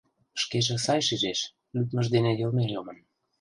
Шкеже 0.41 0.75
сай 0.85 0.99
шижеш: 1.07 1.39
лӱдмыж 1.75 2.07
дене 2.15 2.31
йылме 2.39 2.63
йомын. 2.73 2.97